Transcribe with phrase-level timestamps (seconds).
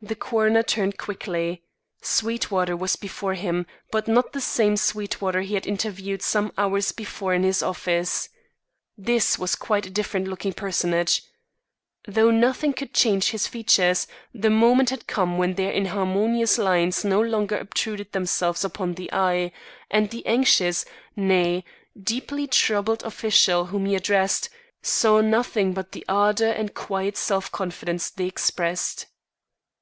[0.00, 1.64] The coroner turned quickly.
[2.02, 6.92] Sweetwater was before him; but not the same Sweetwater he had interviewed some few hours
[6.92, 8.28] before in his office.
[8.96, 11.24] This was quite a different looking personage.
[12.06, 17.20] Though nothing could change his features, the moment had come when their inharmonious lines no
[17.20, 19.50] longer obtruded themselves upon the eye;
[19.90, 20.84] and the anxious,
[21.16, 21.64] nay,
[22.00, 24.48] deeply troubled official whom he addressed,
[24.80, 29.06] saw nothing but the ardour and quiet self confidence they expressed.